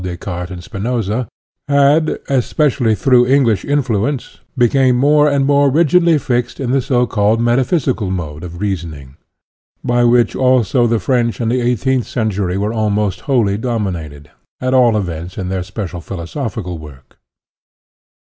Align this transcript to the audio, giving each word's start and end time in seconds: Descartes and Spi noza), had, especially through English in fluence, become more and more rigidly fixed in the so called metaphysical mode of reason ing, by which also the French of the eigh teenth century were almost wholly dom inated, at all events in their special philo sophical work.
Descartes 0.03 0.49
and 0.49 0.63
Spi 0.63 0.79
noza), 0.79 1.27
had, 1.67 2.17
especially 2.27 2.95
through 2.95 3.27
English 3.27 3.63
in 3.63 3.83
fluence, 3.83 4.39
become 4.57 4.95
more 4.95 5.29
and 5.29 5.45
more 5.45 5.69
rigidly 5.69 6.17
fixed 6.17 6.59
in 6.59 6.71
the 6.71 6.81
so 6.81 7.05
called 7.05 7.39
metaphysical 7.39 8.09
mode 8.09 8.43
of 8.43 8.59
reason 8.59 8.95
ing, 8.95 9.15
by 9.83 10.03
which 10.03 10.35
also 10.35 10.87
the 10.87 10.97
French 10.99 11.39
of 11.39 11.49
the 11.49 11.61
eigh 11.61 11.75
teenth 11.75 12.07
century 12.07 12.57
were 12.57 12.73
almost 12.73 13.19
wholly 13.29 13.59
dom 13.59 13.85
inated, 13.85 14.25
at 14.59 14.73
all 14.73 14.97
events 14.97 15.37
in 15.37 15.49
their 15.49 15.61
special 15.61 16.01
philo 16.01 16.25
sophical 16.25 16.79
work. 16.79 17.19